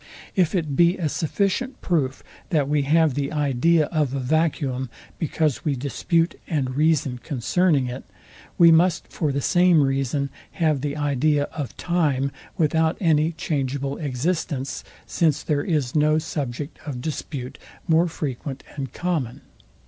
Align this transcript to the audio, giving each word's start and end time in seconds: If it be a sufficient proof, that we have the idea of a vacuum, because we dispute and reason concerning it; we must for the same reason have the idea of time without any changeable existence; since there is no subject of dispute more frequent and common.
If 0.35 0.55
it 0.55 0.75
be 0.75 0.97
a 0.97 1.07
sufficient 1.07 1.79
proof, 1.79 2.23
that 2.49 2.67
we 2.67 2.81
have 2.81 3.13
the 3.13 3.31
idea 3.31 3.85
of 3.91 4.15
a 4.15 4.19
vacuum, 4.19 4.89
because 5.19 5.63
we 5.63 5.75
dispute 5.75 6.39
and 6.47 6.75
reason 6.75 7.19
concerning 7.21 7.85
it; 7.85 8.03
we 8.57 8.71
must 8.71 9.09
for 9.09 9.31
the 9.31 9.41
same 9.41 9.83
reason 9.83 10.31
have 10.53 10.81
the 10.81 10.97
idea 10.97 11.43
of 11.53 11.77
time 11.77 12.31
without 12.57 12.97
any 12.99 13.33
changeable 13.33 13.97
existence; 13.97 14.83
since 15.05 15.43
there 15.43 15.63
is 15.63 15.93
no 15.93 16.17
subject 16.17 16.79
of 16.83 16.99
dispute 16.99 17.59
more 17.87 18.07
frequent 18.07 18.63
and 18.75 18.93
common. 18.93 19.41